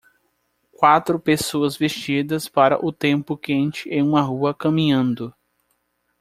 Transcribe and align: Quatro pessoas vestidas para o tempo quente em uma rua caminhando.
Quatro 0.71 1.19
pessoas 1.19 1.77
vestidas 1.77 2.47
para 2.47 2.83
o 2.83 2.91
tempo 2.91 3.37
quente 3.37 3.87
em 3.87 4.01
uma 4.01 4.19
rua 4.23 4.51
caminhando. 4.51 5.31